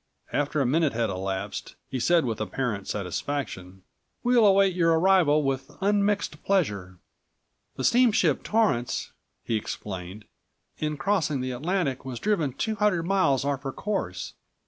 After 0.33 0.59
a 0.59 0.65
minute 0.65 0.93
had 0.93 1.11
elapsed, 1.11 1.75
he 1.87 1.99
said 1.99 2.25
with 2.25 2.41
apparent 2.41 2.87
satisfaction: 2.87 3.83
"We'll 4.23 4.47
await 4.47 4.73
your 4.75 4.97
arrival 4.97 5.43
with 5.43 5.69
unmixed 5.79 6.43
pleasure. 6.43 6.97
"The 7.75 7.83
Steamship 7.83 8.41
Torrence," 8.41 9.11
he 9.43 9.55
explained, 9.55 10.25
"in 10.79 10.97
crossing 10.97 11.41
the 11.41 11.51
Atlantic 11.51 12.03
was 12.03 12.19
driven 12.19 12.53
two 12.53 12.73
hundred 12.73 13.03
miles 13.03 13.45
off 13.45 13.61
her 13.61 13.71
course. 13.71 14.33